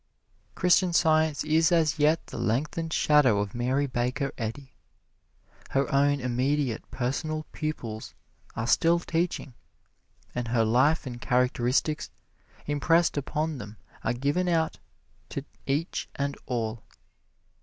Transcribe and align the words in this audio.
Christian 0.55 0.93
Science 0.93 1.43
is 1.43 1.71
as 1.71 1.99
yet 1.99 2.25
the 2.25 2.39
lengthened 2.39 2.91
shadow 2.91 3.39
of 3.39 3.53
Mary 3.53 3.85
Baker 3.85 4.31
Eddy. 4.35 4.73
Her 5.69 5.93
own 5.93 6.19
immediate, 6.19 6.89
personal 6.89 7.45
pupils 7.51 8.15
are 8.55 8.65
still 8.65 8.97
teaching, 8.97 9.53
and 10.33 10.47
her 10.47 10.65
life 10.65 11.05
and 11.05 11.21
characteristics 11.21 12.09
impressed 12.65 13.15
upon 13.15 13.59
them 13.59 13.77
are 14.03 14.13
given 14.13 14.47
out 14.47 14.79
to 15.29 15.45
each 15.67 16.09
and 16.15 16.35
all. 16.47 16.81